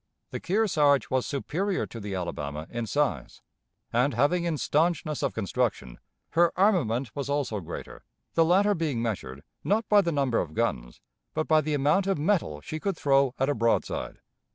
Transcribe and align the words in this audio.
The 0.31 0.39
Kearsarge 0.39 1.11
was 1.11 1.27
superior 1.27 1.85
to 1.85 1.99
the 1.99 2.15
Alabama 2.15 2.65
in 2.71 2.87
size, 2.87 3.43
and, 3.93 4.15
having 4.15 4.45
in 4.45 4.55
stanchness 4.57 5.21
of 5.21 5.35
construction, 5.35 5.99
her 6.31 6.51
armament 6.59 7.15
was 7.15 7.29
also 7.29 7.59
greater, 7.59 8.03
the 8.33 8.43
latter 8.43 8.73
being 8.73 8.99
measured, 9.03 9.43
not 9.63 9.87
by 9.89 10.01
the 10.01 10.11
number 10.11 10.39
of 10.39 10.55
guns, 10.55 11.01
but 11.35 11.47
by 11.47 11.61
the 11.61 11.75
amount 11.75 12.07
of 12.07 12.17
metal 12.17 12.61
she 12.61 12.79
could 12.79 12.97
throw 12.97 13.35
at 13.37 13.47
a 13.47 13.53
broadside. 13.53 14.17